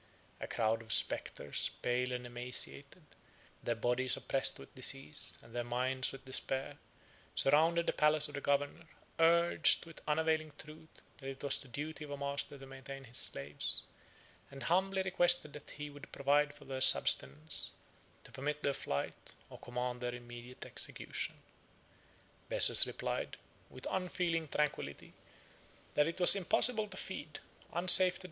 [0.39, 3.03] A crowd of spectres, pale and emaciated,
[3.61, 6.79] their bodies oppressed with disease, and their minds with despair,
[7.35, 8.87] surrounded the palace of the governor,
[9.19, 13.19] urged, with unavailing truth, that it was the duty of a master to maintain his
[13.19, 13.83] slaves,
[14.49, 17.69] and humbly requested that he would provide for their subsistence,
[18.23, 21.35] to permit their flight, or command their immediate execution.